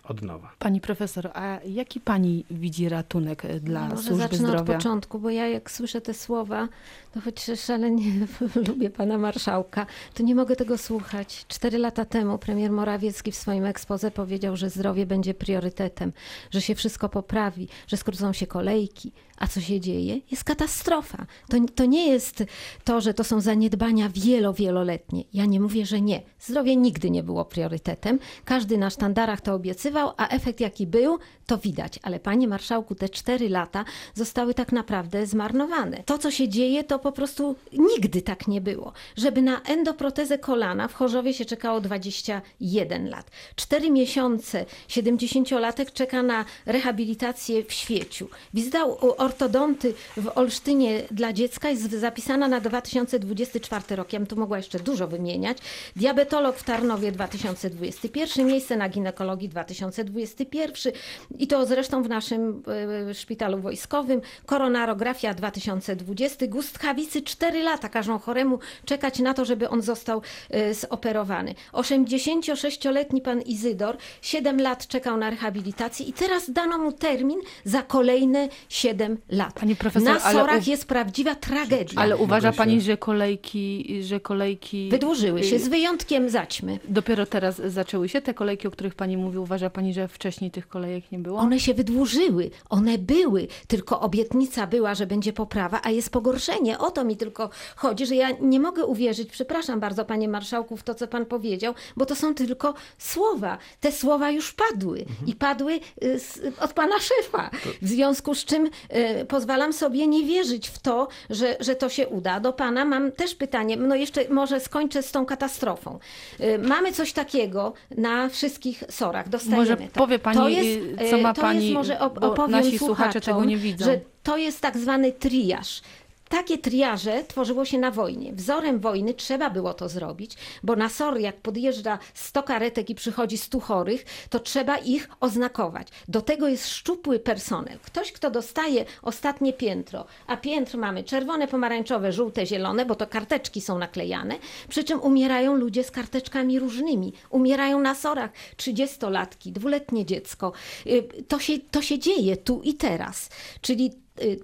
od 0.07 0.21
nowa. 0.21 0.51
Pani 0.59 0.81
profesor, 0.81 1.31
a 1.33 1.59
jaki 1.65 1.99
pani 1.99 2.45
widzi 2.51 2.89
ratunek 2.89 3.43
dla 3.61 3.87
Może 3.87 4.03
służby 4.03 4.17
zacznę 4.23 4.47
od 4.47 4.53
zdrowia? 4.53 4.73
początku, 4.77 5.19
bo 5.19 5.29
ja 5.29 5.47
jak 5.47 5.71
słyszę 5.71 6.01
te 6.01 6.13
słowa, 6.13 6.67
to 7.13 7.21
choć 7.21 7.45
szalenie 7.65 8.11
lubię 8.67 8.89
pana 8.89 9.17
marszałka, 9.17 9.85
to 10.13 10.23
nie 10.23 10.35
mogę 10.35 10.55
tego 10.55 10.77
słuchać. 10.77 11.45
Cztery 11.47 11.77
lata 11.77 12.05
temu 12.05 12.37
premier 12.37 12.71
Morawiecki 12.71 13.31
w 13.31 13.35
swoim 13.35 13.65
ekspoze 13.65 14.11
powiedział, 14.11 14.55
że 14.57 14.69
zdrowie 14.69 15.05
będzie 15.05 15.33
priorytetem, 15.33 16.13
że 16.51 16.61
się 16.61 16.75
wszystko 16.75 17.09
poprawi, 17.09 17.67
że 17.87 17.97
skrócą 17.97 18.33
się 18.33 18.47
kolejki. 18.47 19.11
A 19.37 19.47
co 19.47 19.61
się 19.61 19.79
dzieje? 19.79 20.19
Jest 20.31 20.43
katastrofa. 20.43 21.25
To, 21.49 21.57
to 21.75 21.85
nie 21.85 22.07
jest 22.07 22.43
to, 22.83 23.01
że 23.01 23.13
to 23.13 23.23
są 23.23 23.41
zaniedbania 23.41 24.09
wielo, 24.09 24.53
wieloletnie. 24.53 25.23
Ja 25.33 25.45
nie 25.45 25.59
mówię, 25.59 25.85
że 25.85 26.01
nie. 26.01 26.21
Zdrowie 26.39 26.75
nigdy 26.75 27.09
nie 27.09 27.23
było 27.23 27.45
priorytetem. 27.45 28.19
Każdy 28.45 28.77
na 28.77 28.89
sztandarach 28.89 29.41
to 29.41 29.53
obiecywał, 29.53 29.96
a 30.17 30.27
efekt 30.27 30.59
jaki 30.59 30.87
był, 30.87 31.19
to 31.45 31.57
widać. 31.57 31.99
Ale 32.03 32.19
panie 32.19 32.47
marszałku, 32.47 32.95
te 32.95 33.09
cztery 33.09 33.49
lata 33.49 33.85
zostały 34.13 34.53
tak 34.53 34.71
naprawdę 34.71 35.25
zmarnowane. 35.25 36.03
To, 36.05 36.17
co 36.17 36.31
się 36.31 36.49
dzieje, 36.49 36.83
to 36.83 36.99
po 36.99 37.11
prostu 37.11 37.55
nigdy 37.73 38.21
tak 38.21 38.47
nie 38.47 38.61
było. 38.61 38.93
Żeby 39.17 39.41
na 39.41 39.61
endoprotezę 39.61 40.37
kolana 40.37 40.87
w 40.87 40.93
Chorzowie 40.93 41.33
się 41.33 41.45
czekało 41.45 41.81
21 41.81 43.09
lat. 43.09 43.31
Cztery 43.55 43.91
miesiące 43.91 44.65
70-latek 44.89 45.93
czeka 45.93 46.23
na 46.23 46.45
rehabilitację 46.65 47.63
w 47.63 47.73
świeciu. 47.73 48.29
Wizyta 48.53 48.85
ortodonty 49.17 49.93
w 50.17 50.37
Olsztynie 50.37 51.01
dla 51.11 51.33
dziecka 51.33 51.69
jest 51.69 51.91
zapisana 51.91 52.47
na 52.47 52.59
2024 52.59 53.95
rok. 53.95 54.13
Ja 54.13 54.19
bym 54.19 54.27
tu 54.27 54.35
mogła 54.35 54.57
jeszcze 54.57 54.79
dużo 54.79 55.07
wymieniać. 55.07 55.57
Diabetolog 55.95 56.57
w 56.57 56.63
Tarnowie 56.63 57.11
2021, 57.11 58.47
miejsce 58.47 58.77
na 58.77 58.89
ginekologii 58.89 59.49
2021 59.91 60.93
i 61.39 61.47
to 61.47 61.65
zresztą 61.65 62.03
w 62.03 62.09
naszym 62.09 62.63
e, 63.09 63.13
szpitalu 63.13 63.59
wojskowym. 63.59 64.21
Koronarografia 64.45 65.33
2020, 65.33 66.47
gust 66.47 66.79
chawicy 66.79 67.21
4 67.21 67.63
lata. 67.63 67.89
Każą 67.89 68.19
choremu 68.19 68.59
czekać 68.85 69.19
na 69.19 69.33
to, 69.33 69.45
żeby 69.45 69.69
on 69.69 69.81
został 69.81 70.21
e, 70.49 70.73
zoperowany. 70.73 71.55
86-letni 71.73 73.21
pan 73.21 73.41
Izydor 73.41 73.97
7 74.21 74.61
lat 74.61 74.87
czekał 74.87 75.17
na 75.17 75.29
rehabilitację 75.29 76.05
i 76.05 76.13
teraz 76.13 76.51
dano 76.51 76.77
mu 76.77 76.91
termin 76.91 77.39
za 77.65 77.81
kolejne 77.81 78.49
7 78.69 79.17
lat. 79.29 79.53
Pani 79.59 79.75
profesor, 79.75 80.13
na 80.13 80.19
sorach 80.19 80.67
u- 80.67 80.69
jest 80.69 80.85
prawdziwa 80.87 81.35
tragedia. 81.35 82.01
Ale 82.01 82.17
uważa 82.17 82.51
pani, 82.53 82.81
że 82.81 82.97
kolejki, 82.97 83.97
że 84.03 84.19
kolejki 84.19 84.89
Wydłużyły 84.91 85.43
się, 85.43 85.55
y, 85.55 85.59
z 85.59 85.67
wyjątkiem 85.67 86.29
zaćmy. 86.29 86.79
dopiero 86.87 87.25
teraz 87.25 87.61
zaczęły 87.65 88.09
się 88.09 88.21
te 88.21 88.33
kolejki, 88.33 88.67
o 88.67 88.71
których 88.71 88.95
pani 88.95 89.17
mówi. 89.17 89.37
Uważa 89.37 89.69
pani, 89.77 89.93
że 89.93 90.07
wcześniej 90.07 90.51
tych 90.51 90.67
kolejek 90.67 91.11
nie 91.11 91.19
było? 91.19 91.39
One 91.39 91.59
się 91.59 91.73
wydłużyły, 91.73 92.49
one 92.69 92.97
były, 92.97 93.47
tylko 93.67 93.99
obietnica 93.99 94.67
była, 94.67 94.95
że 94.95 95.07
będzie 95.07 95.33
poprawa, 95.33 95.79
a 95.83 95.89
jest 95.89 96.09
pogorszenie. 96.09 96.77
O 96.77 96.91
to 96.91 97.03
mi 97.03 97.17
tylko 97.17 97.49
chodzi, 97.75 98.05
że 98.05 98.15
ja 98.15 98.29
nie 98.41 98.59
mogę 98.59 98.85
uwierzyć, 98.85 99.29
przepraszam 99.29 99.79
bardzo 99.79 100.05
panie 100.05 100.27
marszałku, 100.27 100.77
w 100.77 100.83
to, 100.83 100.95
co 100.95 101.07
pan 101.07 101.25
powiedział, 101.25 101.73
bo 101.97 102.05
to 102.05 102.15
są 102.15 102.33
tylko 102.35 102.73
słowa. 102.97 103.57
Te 103.79 103.91
słowa 103.91 104.31
już 104.31 104.53
padły 104.53 105.05
i 105.27 105.35
padły 105.35 105.79
y, 106.03 106.19
z, 106.19 106.41
od 106.59 106.73
pana 106.73 106.95
szefa. 106.99 107.49
W 107.81 107.87
związku 107.87 108.35
z 108.35 108.45
czym 108.45 108.65
y, 108.65 109.25
pozwalam 109.25 109.73
sobie 109.73 110.07
nie 110.07 110.23
wierzyć 110.23 110.69
w 110.69 110.79
to, 110.79 111.07
że, 111.29 111.57
że 111.59 111.75
to 111.75 111.89
się 111.89 112.07
uda. 112.07 112.39
Do 112.39 112.53
pana 112.53 112.85
mam 112.85 113.11
też 113.11 113.35
pytanie, 113.35 113.77
no 113.77 113.95
jeszcze 113.95 114.29
może 114.29 114.59
skończę 114.59 115.03
z 115.03 115.11
tą 115.11 115.25
katastrofą. 115.25 115.99
Y, 116.39 116.59
mamy 116.59 116.91
coś 116.91 117.13
takiego 117.13 117.73
na 117.97 118.29
wszystkich 118.29 118.83
sorach, 118.89 119.29
dostajemy. 119.29 119.66
Może 119.69 119.77
tak. 119.83 119.91
powie 119.91 120.19
pani, 120.19 120.37
to 120.37 120.49
jest, 120.49 120.79
y, 121.01 121.09
co 121.09 121.17
ma 121.17 121.33
to 121.33 121.41
pani, 121.41 121.61
jest 121.63 121.73
może 121.73 121.99
op- 121.99 122.35
bo 122.35 122.47
nasi 122.47 122.79
słuchacze 122.79 123.21
tego 123.21 123.45
nie 123.45 123.57
widzą. 123.57 123.85
Że 123.85 123.99
to 124.23 124.37
jest 124.37 124.61
tak 124.61 124.77
zwany 124.77 125.11
triaż. 125.11 125.81
Takie 126.29 126.57
triaże 126.57 127.23
tworzyło 127.23 127.65
się 127.65 127.77
na 127.77 127.91
wojnie. 127.91 128.33
Wzorem 128.33 128.79
wojny 128.79 129.13
trzeba 129.13 129.49
było 129.49 129.73
to 129.73 129.89
zrobić, 129.89 130.37
bo 130.63 130.75
na 130.75 130.89
SOR 130.89 131.19
jak 131.19 131.35
podjeżdża 131.37 131.99
100 132.13 132.43
karetek 132.43 132.89
i 132.89 132.95
przychodzi 132.95 133.37
100 133.37 133.59
chorych, 133.59 134.05
to 134.29 134.39
trzeba 134.39 134.77
ich 134.77 135.09
oznakować. 135.19 135.87
Do 136.07 136.21
tego 136.21 136.47
jest 136.47 136.67
szczupły 136.67 137.19
personel. 137.19 137.79
Ktoś, 137.79 138.11
kto 138.11 138.31
dostaje 138.31 138.85
ostatnie 139.01 139.53
piętro, 139.53 140.05
a 140.27 140.37
piętr 140.37 140.77
mamy 140.77 141.03
czerwone, 141.03 141.47
pomarańczowe, 141.47 142.11
żółte, 142.11 142.45
zielone, 142.45 142.85
bo 142.85 142.95
to 142.95 143.07
karteczki 143.07 143.61
są 143.61 143.77
naklejane, 143.77 144.35
przy 144.69 144.83
czym 144.83 145.01
umierają 145.01 145.55
ludzie 145.55 145.83
z 145.83 145.91
karteczkami 145.91 146.59
różnymi. 146.59 147.13
Umierają 147.29 147.79
na 147.79 147.95
SORach 147.95 148.31
30-latki, 148.57 149.51
dwuletnie 149.51 150.05
dziecko. 150.05 150.51
Y, 150.87 151.03
To 151.27 151.39
się, 151.39 151.53
to 151.71 151.81
się 151.81 151.99
dzieje 151.99 152.37
tu 152.37 152.61
i 152.63 152.73
teraz. 152.73 153.29
Czyli 153.61 153.91
y, 154.21 154.39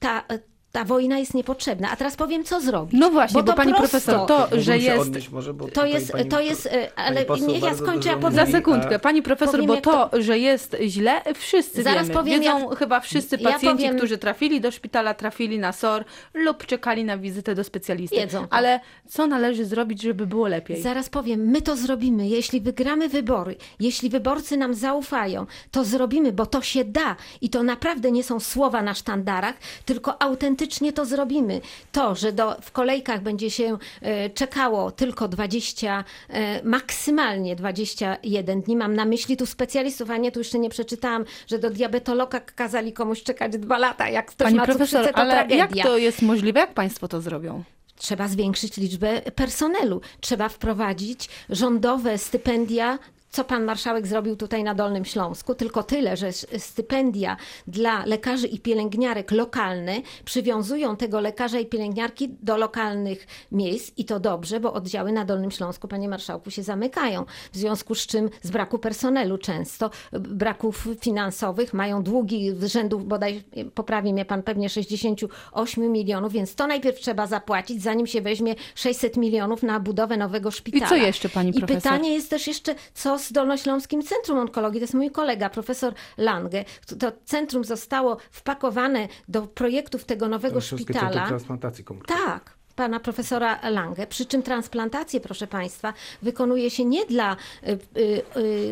ta, 0.00 0.24
ta 0.72 0.84
wojna 0.84 1.18
jest 1.18 1.34
niepotrzebna. 1.34 1.90
A 1.90 1.96
teraz 1.96 2.16
powiem, 2.16 2.44
co 2.44 2.60
zrobić. 2.60 3.00
No 3.00 3.10
właśnie, 3.10 3.42
bo, 3.42 3.46
to 3.50 3.56
pani 3.56 3.74
prosto. 3.74 3.90
profesor, 4.00 4.26
to, 4.28 4.60
że 4.60 4.78
jest... 4.78 5.30
może, 5.32 5.54
bo 5.54 5.68
To 5.68 5.86
jest, 5.86 6.12
pani- 6.12 6.28
to 6.28 6.40
jest, 6.40 6.66
e, 6.66 6.88
ale 6.98 7.24
niech 7.48 7.62
ja 7.62 7.74
skończę, 7.74 8.12
a 8.12 8.16
potem... 8.16 8.34
Za 8.34 8.46
sekundkę, 8.46 8.98
pani 8.98 9.22
profesor, 9.22 9.52
Powiem, 9.54 9.66
bo 9.66 9.74
jak 9.74 9.84
to, 9.84 10.10
że 10.22 10.38
jest 10.38 10.76
źle, 10.86 11.22
wszyscy 11.34 11.82
Zaraz 11.82 12.02
wiemy. 12.08 12.14
powiem, 12.20 12.40
Wiedzą 12.40 12.68
jak- 12.70 12.78
chyba 12.78 13.00
wszyscy 13.00 13.36
Ja 13.40 13.52
pacjenci, 13.52 13.76
powiem- 13.76 13.96
którzy 13.96 14.18
trafili 14.18 14.60
do 14.60 14.70
szpitala, 14.70 15.14
trafili 15.14 15.58
na 15.58 15.72
SOR 15.72 16.04
lub 16.34 16.66
czekali 16.66 17.04
na 17.04 17.18
wizytę 17.18 17.54
do 17.54 17.64
specjalisty. 17.64 18.16
Wiedzą 18.16 18.40
to. 18.46 18.52
Ale 18.52 18.80
co 19.08 19.26
należy 19.26 19.64
zrobić, 19.64 20.02
żeby 20.02 20.26
było 20.26 20.48
lepiej? 20.48 20.82
Zaraz 20.82 21.08
powiem, 21.08 21.40
my 21.40 21.62
to 21.62 21.76
zrobimy. 21.76 22.28
Jeśli 22.28 22.60
wygramy 22.60 23.08
wybory, 23.08 23.56
jeśli 23.80 24.10
wyborcy 24.10 24.56
nam 24.56 24.74
zaufają, 24.74 25.46
to 25.70 25.84
zrobimy, 25.84 26.32
bo 26.32 26.46
to 26.46 26.62
się 26.62 26.84
da. 26.84 27.16
I 27.40 27.50
to 27.50 27.62
naprawdę 27.62 28.10
nie 28.12 28.24
są 28.24 28.40
słowa 28.40 28.82
na 28.82 28.94
sztandarach, 28.94 29.54
tylko 29.84 30.22
autentycznie 30.62 30.92
to 30.92 31.04
zrobimy. 31.04 31.60
To, 31.92 32.14
że 32.14 32.32
do, 32.32 32.56
w 32.60 32.72
kolejkach 32.72 33.22
będzie 33.22 33.50
się 33.50 33.78
e, 34.02 34.30
czekało 34.30 34.90
tylko 34.90 35.28
20, 35.28 36.04
e, 36.28 36.64
maksymalnie 36.64 37.56
21 37.56 38.62
dni. 38.62 38.76
Mam 38.76 38.94
na 38.94 39.04
myśli 39.04 39.36
tu 39.36 39.46
specjalistów, 39.46 40.10
a 40.10 40.16
nie 40.16 40.32
tu 40.32 40.40
jeszcze 40.40 40.58
nie 40.58 40.70
przeczytałam, 40.70 41.24
że 41.46 41.58
do 41.58 41.70
diabetologa 41.70 42.40
kazali 42.40 42.92
komuś 42.92 43.22
czekać 43.22 43.52
dwa 43.52 43.78
lata. 43.78 44.08
Jak 44.08 44.26
ktoś 44.26 44.44
Pani 44.44 44.56
ma 44.56 44.64
profesor, 44.64 44.88
cukrzycę, 44.88 45.12
to 45.12 45.18
ale 45.18 45.32
tragedia. 45.32 45.56
jak 45.56 45.86
to 45.86 45.98
jest 45.98 46.22
możliwe? 46.22 46.60
Jak 46.60 46.74
państwo 46.74 47.08
to 47.08 47.20
zrobią? 47.20 47.62
Trzeba 47.96 48.28
zwiększyć 48.28 48.76
liczbę 48.76 49.22
personelu. 49.22 50.00
Trzeba 50.20 50.48
wprowadzić 50.48 51.28
rządowe 51.50 52.18
stypendia. 52.18 52.98
Co 53.32 53.44
pan 53.44 53.64
marszałek 53.64 54.06
zrobił 54.06 54.36
tutaj 54.36 54.64
na 54.64 54.74
Dolnym 54.74 55.04
Śląsku? 55.04 55.54
Tylko 55.54 55.82
tyle, 55.82 56.16
że 56.16 56.32
stypendia 56.58 57.36
dla 57.66 58.04
lekarzy 58.06 58.46
i 58.46 58.60
pielęgniarek 58.60 59.30
lokalne 59.30 60.02
przywiązują 60.24 60.96
tego 60.96 61.20
lekarza 61.20 61.58
i 61.58 61.66
pielęgniarki 61.66 62.28
do 62.42 62.56
lokalnych 62.56 63.26
miejsc 63.52 63.92
i 63.96 64.04
to 64.04 64.20
dobrze, 64.20 64.60
bo 64.60 64.72
oddziały 64.72 65.12
na 65.12 65.24
Dolnym 65.24 65.50
Śląsku, 65.50 65.88
panie 65.88 66.08
marszałku, 66.08 66.50
się 66.50 66.62
zamykają. 66.62 67.24
W 67.52 67.56
związku 67.56 67.94
z 67.94 68.06
czym 68.06 68.30
z 68.42 68.50
braku 68.50 68.78
personelu 68.78 69.38
często, 69.38 69.90
braków 70.12 70.88
finansowych, 71.00 71.74
mają 71.74 72.02
długi 72.02 72.52
z 72.54 72.64
rzędów 72.64 73.06
bodaj, 73.06 73.42
poprawi 73.74 74.12
mnie 74.12 74.24
pan 74.24 74.42
pewnie 74.42 74.68
68 74.68 75.92
milionów, 75.92 76.32
więc 76.32 76.54
to 76.54 76.66
najpierw 76.66 76.98
trzeba 77.00 77.26
zapłacić, 77.26 77.82
zanim 77.82 78.06
się 78.06 78.20
weźmie 78.20 78.54
600 78.74 79.16
milionów 79.16 79.62
na 79.62 79.80
budowę 79.80 80.16
nowego 80.16 80.50
szpitala. 80.50 80.88
co 80.88 80.96
jeszcze, 80.96 81.28
pani 81.28 81.50
I 81.50 81.52
profesor? 81.52 81.82
pytanie 81.82 82.14
jest 82.14 82.30
też 82.30 82.46
jeszcze, 82.46 82.74
co 82.94 83.21
z 83.22 83.32
Dolnośląskim 83.32 84.02
Centrum 84.02 84.38
Onkologii? 84.38 84.80
To 84.80 84.84
jest 84.84 84.94
mój 84.94 85.10
kolega, 85.10 85.50
profesor 85.50 85.94
Lange. 86.18 86.64
To 86.98 87.12
centrum 87.24 87.64
zostało 87.64 88.16
wpakowane 88.30 89.08
do 89.28 89.42
projektów 89.42 90.04
tego 90.04 90.28
nowego 90.28 90.60
szpitala. 90.60 91.26
Transplantacji 91.26 91.84
komórkowej. 91.84 92.22
Tak, 92.24 92.54
pana 92.76 93.00
profesora 93.00 93.70
Lange. 93.70 94.06
Przy 94.06 94.26
czym 94.26 94.42
transplantację, 94.42 95.20
proszę 95.20 95.46
państwa, 95.46 95.92
wykonuje 96.22 96.70
się 96.70 96.84
nie 96.84 97.06
dla 97.06 97.36
y, 97.66 97.78
y, 98.00 98.22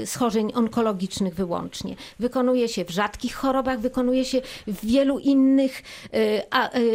y, 0.03 0.07
schorzeń 0.07 0.53
onkologicznych 0.55 1.35
wyłącznie. 1.35 1.97
Wykonuje 2.19 2.69
się 2.69 2.85
w 2.85 2.91
rzadkich 2.91 3.35
chorobach, 3.35 3.81
wykonuje 3.81 4.25
się 4.25 4.41
w 4.67 4.87
wielu 4.87 5.19
innych 5.19 5.83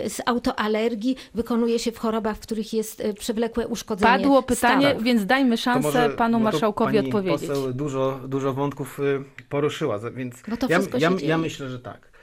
z 0.07 0.21
autoalergii, 0.25 1.15
wykonuje 1.33 1.79
się 1.79 1.91
w 1.91 1.97
chorobach, 1.97 2.37
w 2.37 2.39
których 2.39 2.73
jest 2.73 3.03
przewlekłe 3.19 3.67
uszkodzenie 3.67 4.11
Padło 4.11 4.43
pytanie, 4.43 4.85
stawów. 4.87 5.03
więc 5.03 5.25
dajmy 5.25 5.57
szansę 5.57 5.81
może- 5.87 6.09
panu 6.09 6.37
to 6.37 6.43
marszałkowi 6.43 6.95
pani 6.95 7.07
odpowiedzieć. 7.07 7.49
Poseł 7.49 7.73
dużo, 7.73 8.19
dużo 8.27 8.53
wątków 8.53 8.99
poruszyła, 9.49 9.99
więc 9.99 10.35
Bo 10.49 10.57
to 10.57 10.67
ja, 10.69 10.77
wszystko 10.79 10.97
ja, 10.97 11.11
ja 11.23 11.37
myślę, 11.37 11.69
że 11.69 11.79
tak. 11.79 12.14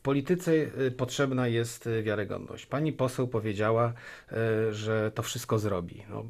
W 0.00 0.02
polityce 0.02 0.52
y, 0.52 0.90
potrzebna 0.90 1.48
jest 1.48 1.86
y, 1.86 2.02
wiarygodność. 2.02 2.66
Pani 2.66 2.92
poseł 2.92 3.28
powiedziała, 3.28 3.92
y, 4.32 4.74
że 4.74 5.12
to 5.14 5.22
wszystko 5.22 5.58
zrobi. 5.58 6.02
No, 6.10 6.24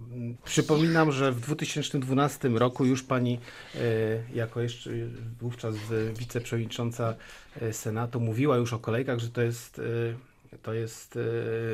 przypominam, 0.44 1.12
że 1.12 1.32
w 1.32 1.40
2012 1.40 2.48
roku 2.48 2.84
już 2.84 3.02
pani, 3.02 3.40
jako 4.34 4.60
jeszcze 4.60 4.90
wówczas 5.40 5.74
wiceprzewodnicząca 6.18 7.14
Senatu, 7.72 8.20
mówiła 8.20 8.56
już 8.56 8.72
o 8.72 8.78
kolejkach, 8.78 9.18
że 9.18 9.28
to 9.28 9.42
jest 9.42 9.80
to 10.62 10.74
jest 10.74 11.16
e, 11.16 11.20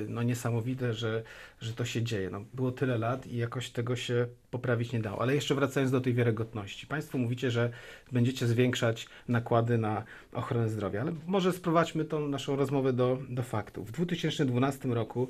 no, 0.08 0.22
niesamowite, 0.22 0.94
że, 0.94 1.22
że 1.60 1.72
to 1.72 1.84
się 1.84 2.02
dzieje. 2.02 2.30
No, 2.30 2.40
było 2.54 2.72
tyle 2.72 2.98
lat 2.98 3.26
i 3.26 3.36
jakoś 3.36 3.70
tego 3.70 3.96
się 3.96 4.26
poprawić 4.50 4.92
nie 4.92 5.00
dało. 5.00 5.22
Ale 5.22 5.34
jeszcze 5.34 5.54
wracając 5.54 5.92
do 5.92 6.00
tej 6.00 6.14
wiarygodności. 6.14 6.86
Państwo 6.86 7.18
mówicie, 7.18 7.50
że 7.50 7.70
będziecie 8.12 8.46
zwiększać 8.46 9.06
nakłady 9.28 9.78
na 9.78 10.04
ochronę 10.32 10.68
zdrowia, 10.68 11.00
ale 11.00 11.12
może 11.26 11.52
sprowadźmy 11.52 12.04
tą 12.04 12.28
naszą 12.28 12.56
rozmowę 12.56 12.92
do, 12.92 13.18
do 13.28 13.42
faktów. 13.42 13.88
W 13.88 13.92
2012 13.92 14.88
roku 14.88 15.28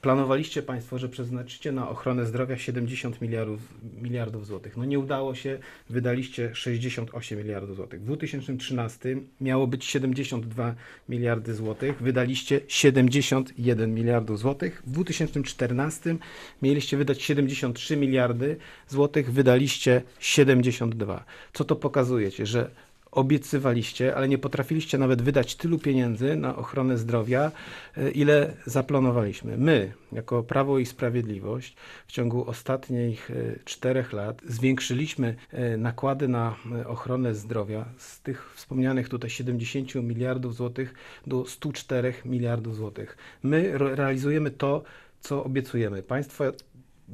Planowaliście 0.00 0.62
Państwo, 0.62 0.98
że 0.98 1.08
przeznaczycie 1.08 1.72
na 1.72 1.88
ochronę 1.88 2.26
zdrowia 2.26 2.58
70 2.58 3.20
miliardów, 3.20 3.60
miliardów 4.02 4.46
złotych. 4.46 4.76
No 4.76 4.84
nie 4.84 4.98
udało 4.98 5.34
się, 5.34 5.58
wydaliście 5.90 6.50
68 6.54 7.38
miliardów 7.38 7.76
złotych. 7.76 8.00
W 8.00 8.04
2013 8.04 9.16
miało 9.40 9.66
być 9.66 9.84
72 9.84 10.74
miliardy 11.08 11.54
złotych, 11.54 12.02
wydaliście 12.02 12.60
71 12.68 13.94
miliardów 13.94 14.38
złotych. 14.38 14.82
W 14.86 14.90
2014 14.90 16.16
mieliście 16.62 16.96
wydać 16.96 17.22
73 17.22 17.96
miliardy 17.96 18.56
złotych, 18.88 19.32
wydaliście 19.32 20.02
72. 20.20 21.24
Co 21.52 21.64
to 21.64 21.76
pokazujecie? 21.76 22.46
Że 22.46 22.70
obiecywaliście, 23.12 24.14
ale 24.14 24.28
nie 24.28 24.38
potrafiliście 24.38 24.98
nawet 24.98 25.22
wydać 25.22 25.56
tylu 25.56 25.78
pieniędzy 25.78 26.36
na 26.36 26.56
ochronę 26.56 26.98
zdrowia, 26.98 27.52
e, 27.96 28.10
ile 28.10 28.52
zaplanowaliśmy. 28.66 29.58
My, 29.58 29.92
jako 30.12 30.42
Prawo 30.42 30.78
i 30.78 30.86
Sprawiedliwość, 30.86 31.76
w 32.06 32.12
ciągu 32.12 32.48
ostatnich 32.48 33.30
e, 33.30 33.34
czterech 33.64 34.12
lat 34.12 34.42
zwiększyliśmy 34.46 35.36
e, 35.52 35.76
nakłady 35.76 36.28
na 36.28 36.56
ochronę 36.86 37.34
zdrowia 37.34 37.84
z 37.98 38.20
tych 38.20 38.52
wspomnianych 38.54 39.08
tutaj 39.08 39.30
70 39.30 39.94
miliardów 39.94 40.54
złotych 40.54 40.94
do 41.26 41.46
104 41.46 42.14
miliardów 42.24 42.76
złotych. 42.76 43.16
My 43.42 43.78
realizujemy 43.78 44.50
to, 44.50 44.82
co 45.20 45.44
obiecujemy. 45.44 46.02
Państwo 46.02 46.44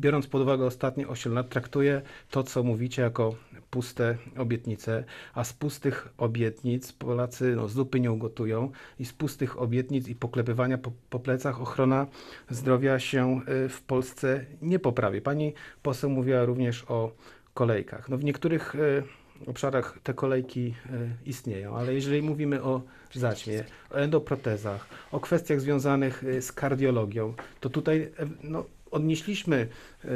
biorąc 0.00 0.26
pod 0.26 0.42
uwagę 0.42 0.64
ostatnie 0.64 1.08
8 1.08 1.34
lat, 1.34 1.48
traktuje 1.48 2.02
to, 2.30 2.42
co 2.42 2.62
mówicie, 2.62 3.02
jako 3.02 3.34
puste 3.70 4.16
obietnice, 4.38 5.04
a 5.34 5.44
z 5.44 5.52
pustych 5.52 6.08
obietnic 6.18 6.92
Polacy 6.92 7.56
no, 7.56 7.68
zupy 7.68 8.00
nie 8.00 8.12
ugotują 8.12 8.70
i 8.98 9.04
z 9.04 9.12
pustych 9.12 9.60
obietnic 9.60 10.08
i 10.08 10.14
poklepywania 10.14 10.78
po, 10.78 10.92
po 11.10 11.18
plecach 11.18 11.60
ochrona 11.60 12.06
zdrowia 12.50 12.98
się 12.98 13.40
y, 13.64 13.68
w 13.68 13.82
Polsce 13.82 14.46
nie 14.62 14.78
poprawi. 14.78 15.20
Pani 15.20 15.54
poseł 15.82 16.10
mówiła 16.10 16.44
również 16.44 16.84
o 16.88 17.12
kolejkach. 17.54 18.08
No, 18.08 18.18
w 18.18 18.24
niektórych 18.24 18.74
y, 18.74 19.02
obszarach 19.46 19.98
te 20.02 20.14
kolejki 20.14 20.74
y, 20.90 21.10
istnieją, 21.26 21.76
ale 21.76 21.94
jeżeli 21.94 22.22
mówimy 22.22 22.62
o 22.62 22.82
zaćmie, 23.12 23.64
o 23.90 23.94
endoprotezach, 23.94 24.86
o 25.12 25.20
kwestiach 25.20 25.60
związanych 25.60 26.24
z 26.40 26.52
kardiologią, 26.52 27.34
to 27.60 27.70
tutaj 27.70 28.12
e, 28.18 28.26
no, 28.42 28.64
odnieśliśmy 28.96 29.68
y, 30.04 30.08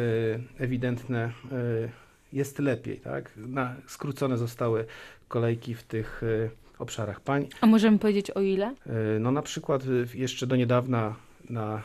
ewidentne, 0.58 1.32
y, 1.52 1.90
jest 2.32 2.58
lepiej, 2.58 2.96
tak? 3.00 3.30
Na, 3.36 3.76
skrócone 3.86 4.38
zostały 4.38 4.84
kolejki 5.28 5.74
w 5.74 5.82
tych 5.82 6.22
y, 6.22 6.50
obszarach. 6.78 7.20
Pań, 7.20 7.46
A 7.60 7.66
możemy 7.66 7.98
powiedzieć 7.98 8.30
o 8.30 8.40
ile? 8.40 8.74
no 9.20 9.30
na 9.30 9.42
przykład 9.42 9.82
jeszcze 10.14 10.46
do 10.46 10.56
niedawna 10.56 11.14
na 11.50 11.82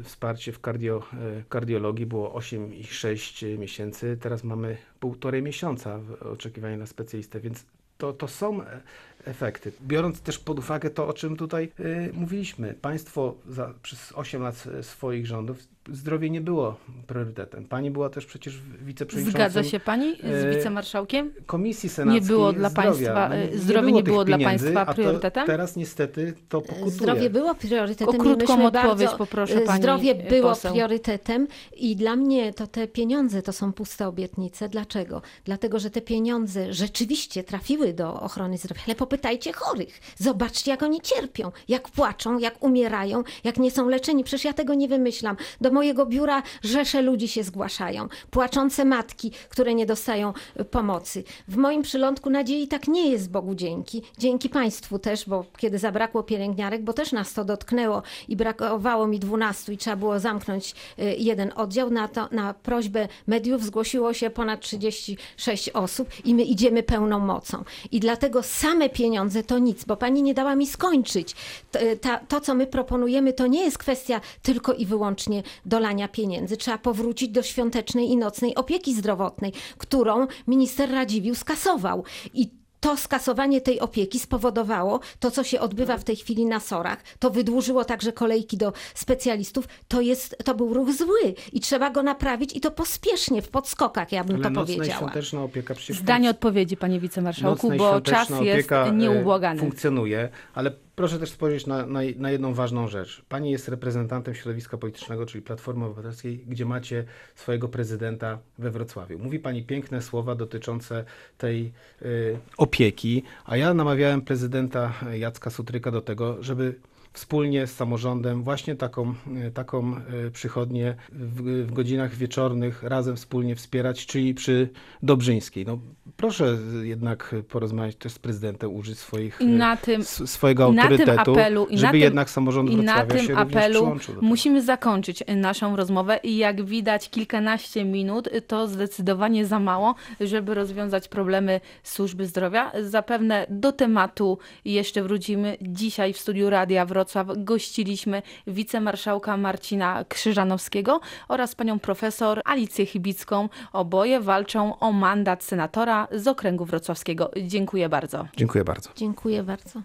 y, 0.00 0.02
wsparcie 0.04 0.52
w 0.52 0.60
kardio, 0.60 1.02
y, 1.40 1.44
kardiologii 1.48 2.06
było 2.06 2.38
8,6 2.40 3.58
miesięcy, 3.58 4.18
teraz 4.20 4.44
mamy 4.44 4.76
półtorej 5.00 5.42
miesiąca 5.42 5.98
w 5.98 6.22
oczekiwaniu 6.22 6.76
na 6.76 6.86
specjalistę, 6.86 7.40
więc 7.40 7.64
to, 7.98 8.12
to 8.12 8.28
są 8.28 8.62
e- 8.62 8.80
efekty. 9.24 9.72
Biorąc 9.82 10.20
też 10.20 10.38
pod 10.38 10.58
uwagę 10.58 10.90
to, 10.90 11.06
o 11.08 11.12
czym 11.12 11.36
tutaj 11.36 11.72
y, 11.80 12.10
mówiliśmy, 12.14 12.74
państwo 12.74 13.34
za, 13.48 13.74
przez 13.82 14.12
8 14.14 14.42
lat 14.42 14.54
s- 14.80 14.86
swoich 14.86 15.26
rządów 15.26 15.56
zdrowie 15.92 16.30
nie 16.30 16.40
było 16.40 16.76
priorytetem. 17.06 17.64
Pani 17.64 17.90
była 17.90 18.10
też 18.10 18.26
przecież 18.26 18.58
wiceprzewodniczącą 18.82 19.50
Zgadza 19.50 19.64
się 19.70 19.80
pani 19.80 20.16
z 20.16 20.44
e, 20.44 20.56
wicemarszałkiem? 20.56 21.32
Komisji 21.46 21.88
Senackiej 21.88 22.20
Nie 22.22 22.26
było 22.26 22.52
dla 22.52 22.68
zdrowia. 22.70 22.88
państwa, 23.14 23.28
No, 23.28 23.36
y, 23.36 23.58
zdrowie 23.58 23.92
nie 23.92 24.02
tych 24.02 24.12
było 24.12 24.24
dla 24.24 24.38
pieniędzy, 24.38 24.64
państwa 24.64 24.80
a 24.82 24.86
to 24.86 24.94
priorytetem? 24.94 25.46
Teraz 25.46 25.76
niestety 25.76 26.34
to 26.48 26.60
pokutuje. 26.60 26.90
Zdrowie 26.90 27.30
było 27.30 27.54
priorytetem. 27.54 28.08
O 28.08 28.18
krótką 28.18 28.66
odpowiedź 28.66 28.72
bardzo, 28.98 29.16
poproszę 29.18 29.60
pani 29.60 29.82
Zdrowie 29.82 30.14
było 30.14 30.48
poseł. 30.48 30.72
priorytetem 30.72 31.48
i 31.76 31.96
dla 31.96 32.16
mnie 32.16 32.54
to 32.54 32.66
te 32.66 32.88
pieniądze 32.88 33.42
to 33.42 33.52
są 33.52 33.72
puste 33.72 34.08
obietnice. 34.08 34.68
Dlaczego? 34.68 35.22
Dlatego, 35.44 35.78
że 35.78 35.90
te 35.90 36.00
pieniądze 36.00 36.72
rzeczywiście 36.72 37.44
trafiły 37.44 37.92
do 37.92 38.20
ochrony 38.20 38.58
zdrowia. 38.58 38.82
Ale 38.86 38.94
popytajcie 39.12 39.52
chorych. 39.52 40.00
Zobaczcie, 40.18 40.70
jak 40.70 40.82
oni 40.82 41.00
cierpią, 41.00 41.52
jak 41.68 41.88
płaczą, 41.88 42.38
jak 42.38 42.64
umierają, 42.64 43.22
jak 43.44 43.56
nie 43.56 43.70
są 43.70 43.88
leczeni. 43.88 44.24
Przecież 44.24 44.44
ja 44.44 44.52
tego 44.52 44.74
nie 44.74 44.88
wymyślam. 44.88 45.36
Do 45.60 45.70
mojego 45.70 46.06
biura 46.06 46.42
rzesze 46.62 47.02
ludzi 47.02 47.28
się 47.28 47.44
zgłaszają. 47.44 48.08
Płaczące 48.30 48.84
matki, 48.84 49.32
które 49.48 49.74
nie 49.74 49.86
dostają 49.86 50.32
e, 50.56 50.64
pomocy. 50.64 51.24
W 51.48 51.56
moim 51.56 51.82
przylądku 51.82 52.30
nadziei 52.30 52.68
tak 52.68 52.88
nie 52.88 53.10
jest, 53.10 53.30
Bogu 53.30 53.54
dzięki. 53.54 54.02
Dzięki 54.18 54.48
Państwu 54.48 54.98
też, 54.98 55.28
bo 55.28 55.44
kiedy 55.56 55.78
zabrakło 55.78 56.22
pielęgniarek, 56.22 56.82
bo 56.82 56.92
też 56.92 57.12
nas 57.12 57.32
to 57.32 57.44
dotknęło 57.44 58.02
i 58.28 58.36
brakowało 58.36 59.06
mi 59.06 59.18
12 59.18 59.72
i 59.72 59.76
trzeba 59.76 59.96
było 59.96 60.20
zamknąć 60.20 60.74
e, 60.98 61.14
jeden 61.14 61.52
oddział, 61.56 61.90
na, 61.90 62.08
to, 62.08 62.28
na 62.30 62.54
prośbę 62.54 63.08
mediów 63.26 63.64
zgłosiło 63.64 64.14
się 64.14 64.30
ponad 64.30 64.60
36 64.60 65.68
osób 65.68 66.08
i 66.24 66.34
my 66.34 66.42
idziemy 66.42 66.82
pełną 66.82 67.18
mocą. 67.18 67.64
I 67.90 68.00
dlatego 68.00 68.42
same 68.42 68.88
pieniądze 69.02 69.42
to 69.42 69.58
nic, 69.58 69.84
bo 69.84 69.96
Pani 69.96 70.22
nie 70.22 70.34
dała 70.34 70.56
mi 70.56 70.66
skończyć. 70.66 71.34
To, 71.72 71.78
e, 71.78 71.96
ta, 71.96 72.18
to 72.18 72.40
co 72.40 72.54
my 72.54 72.66
proponujemy, 72.66 73.32
to 73.32 73.46
nie 73.46 73.64
jest 73.64 73.78
kwestia 73.78 74.20
tylko 74.42 74.72
i 74.72 74.86
wyłącznie 74.86 75.42
dolania 75.66 76.08
pieniędzy. 76.08 76.56
Trzeba 76.56 76.78
powrócić 76.78 77.28
do 77.28 77.42
świątecznej 77.42 78.10
i 78.10 78.16
nocnej 78.16 78.54
opieki 78.54 78.94
zdrowotnej, 78.94 79.52
którą 79.78 80.26
minister 80.46 80.90
Radziwiłł 80.90 81.34
skasował. 81.34 82.04
I 82.34 82.61
to 82.82 82.96
skasowanie 82.96 83.60
tej 83.60 83.80
opieki 83.80 84.18
spowodowało 84.18 85.00
to, 85.18 85.30
co 85.30 85.44
się 85.44 85.60
odbywa 85.60 85.98
w 85.98 86.04
tej 86.04 86.16
chwili 86.16 86.46
na 86.46 86.60
sorach. 86.60 86.98
To 87.18 87.30
wydłużyło 87.30 87.84
także 87.84 88.12
kolejki 88.12 88.56
do 88.56 88.72
specjalistów. 88.94 89.68
To, 89.88 90.00
jest, 90.00 90.36
to 90.44 90.54
był 90.54 90.74
ruch 90.74 90.92
zły 90.92 91.34
i 91.52 91.60
trzeba 91.60 91.90
go 91.90 92.02
naprawić 92.02 92.56
i 92.56 92.60
to 92.60 92.70
pospiesznie, 92.70 93.42
w 93.42 93.48
podskokach, 93.48 94.12
ja 94.12 94.24
bym 94.24 94.36
Ale 94.36 94.44
to 94.44 94.50
nocna 94.50 94.74
i 94.74 94.76
powiedziała. 94.76 94.98
świąteczna 94.98 95.42
opieka 95.42 95.74
przecież 95.74 95.96
Zdanie 95.98 96.30
odpowiedzi, 96.30 96.76
panie 96.76 97.00
wicemarszałku, 97.00 97.72
i 97.72 97.76
bo 97.76 98.00
czas 98.00 98.28
jest 98.40 98.72
e, 98.72 98.92
nieubłagany. 98.92 99.60
funkcjonuje, 99.60 100.28
ale 100.54 100.70
proszę 100.96 101.18
też 101.18 101.30
spojrzeć 101.30 101.66
na, 101.66 101.86
na, 101.86 102.00
na 102.16 102.30
jedną 102.30 102.54
ważną 102.54 102.88
rzecz. 102.88 103.22
Pani 103.28 103.50
jest 103.50 103.68
reprezentantem 103.68 104.34
środowiska 104.34 104.78
politycznego, 104.78 105.26
czyli 105.26 105.42
Platformy 105.42 105.84
Obywatelskiej, 105.84 106.38
gdzie 106.48 106.64
macie 106.64 107.04
swojego 107.34 107.68
prezydenta 107.68 108.38
we 108.58 108.70
Wrocławiu. 108.70 109.18
Mówi 109.18 109.38
pani 109.38 109.62
piękne 109.62 110.02
słowa 110.02 110.34
dotyczące 110.34 111.04
tej 111.38 111.72
y, 112.02 112.38
opieki, 112.56 113.22
a 113.44 113.56
ja 113.56 113.74
namawiałem 113.74 114.22
prezydenta 114.22 114.92
Jacka 115.12 115.50
Sutryka 115.50 115.90
do 115.90 116.00
tego, 116.00 116.42
żeby 116.42 116.74
wspólnie 117.12 117.66
z 117.66 117.74
samorządem 117.76 118.42
właśnie 118.42 118.76
taką, 118.76 119.14
y, 119.46 119.50
taką 119.50 119.96
y, 120.26 120.30
przychodnię 120.30 120.94
w, 121.12 121.66
w 121.66 121.72
godzinach 121.72 122.14
wieczornych 122.14 122.82
razem 122.82 123.16
wspólnie 123.16 123.56
wspierać, 123.56 124.06
czyli 124.06 124.34
przy 124.34 124.68
Dobrzyńskiej. 125.02 125.66
No, 125.66 125.78
proszę 126.16 126.58
jednak 126.82 127.34
porozmawiać 127.48 127.96
też 127.96 128.12
z 128.12 128.18
prezydentem, 128.18 128.74
użyć 128.74 128.98
swoich, 128.98 129.40
na 129.40 129.76
tym, 129.76 130.04
swojego 130.04 130.72
na 130.72 130.82
autorytetu, 130.82 131.32
apelu, 131.32 131.66
na 131.70 131.76
żeby 131.76 131.92
tym- 131.92 132.00
jednak 132.00 132.30
samorząd 132.30 132.70
I 132.70 132.76
na 132.76 132.94
Wrocławia 132.94 133.14
tym 133.14 133.26
się 133.26 133.36
apelu 133.36 133.96
musimy 134.20 134.62
zakończyć 134.62 135.24
naszą 135.36 135.76
rozmowę 135.76 136.20
i 136.22 136.36
jak 136.36 136.64
widać 136.64 137.10
kilkanaście 137.10 137.84
minut 137.84 138.28
to 138.46 138.68
zdecydowanie 138.68 139.46
za 139.46 139.60
mało, 139.60 139.94
żeby 140.20 140.54
rozwiązać 140.54 141.08
problemy 141.08 141.60
służby 141.82 142.26
zdrowia. 142.26 142.72
Zapewne 142.82 143.46
do 143.50 143.72
tematu 143.72 144.38
jeszcze 144.64 145.02
wrócimy. 145.02 145.56
Dzisiaj 145.62 146.12
w 146.12 146.18
studiu 146.18 146.50
Radia 146.50 146.86
Wrocław 147.02 147.26
gościliśmy 147.36 148.22
wicemarszałka 148.46 149.36
Marcina 149.36 150.04
Krzyżanowskiego 150.08 151.00
oraz 151.28 151.54
panią 151.54 151.78
profesor 151.78 152.40
Alicję 152.44 152.86
Chybicką. 152.86 153.48
Oboje 153.72 154.20
walczą 154.20 154.78
o 154.78 154.92
mandat 154.92 155.44
senatora 155.44 156.08
z 156.12 156.28
okręgu 156.28 156.64
wrocławskiego. 156.64 157.30
Dziękuję 157.42 157.88
bardzo. 157.88 158.26
Dziękuję 158.36 158.64
bardzo. 158.64 158.90
Dziękuję 158.96 159.42
bardzo. 159.42 159.82